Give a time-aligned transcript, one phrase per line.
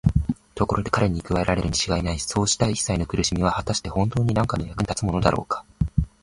[0.55, 5.63] ところで彼に加えられるにちがいないそうしたいっさいの苦しみは、はたしてほんとうになんかの役に立つものだろうか。